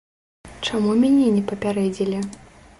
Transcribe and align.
Чаму 0.69 0.95
мяне 1.05 1.29
не 1.37 1.45
папярэдзілі? 1.53 2.27